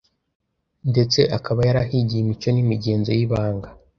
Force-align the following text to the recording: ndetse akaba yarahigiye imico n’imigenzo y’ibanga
ndetse 0.91 1.19
akaba 1.37 1.59
yarahigiye 1.67 2.19
imico 2.21 2.47
n’imigenzo 2.51 3.09
y’ibanga 3.17 3.69